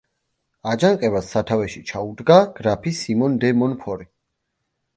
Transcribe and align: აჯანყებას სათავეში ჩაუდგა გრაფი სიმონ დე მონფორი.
აჯანყებას 0.71 1.29
სათავეში 1.33 1.83
ჩაუდგა 1.91 2.39
გრაფი 2.57 2.97
სიმონ 3.03 3.39
დე 3.45 3.55
მონფორი. 3.61 4.13